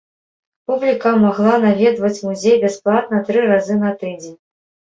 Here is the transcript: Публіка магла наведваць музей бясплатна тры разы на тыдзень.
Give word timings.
Публіка 0.71 1.11
магла 1.25 1.53
наведваць 1.67 2.23
музей 2.29 2.59
бясплатна 2.65 3.23
тры 3.31 3.47
разы 3.55 3.79
на 3.87 3.95
тыдзень. 4.05 4.37